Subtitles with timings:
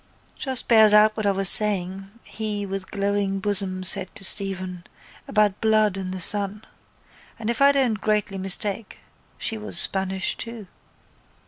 [0.35, 4.83] —Just bears out what I was saying, he, with glowing bosom said to Stephen,
[5.27, 6.65] about blood and the sun.
[7.37, 8.97] And, if I don't greatly mistake
[9.37, 10.65] she was Spanish too.